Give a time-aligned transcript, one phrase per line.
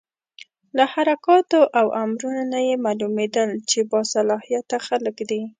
[0.77, 5.41] له حرکاتو او امرونو نه یې معلومېدل چې با صلاحیته خلک دي.